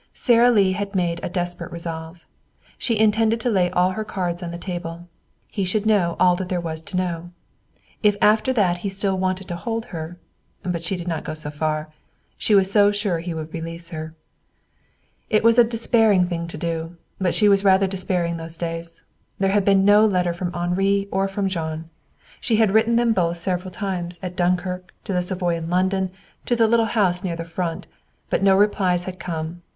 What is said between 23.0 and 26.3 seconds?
both several times, to Dunkirk, to the Savoy in London,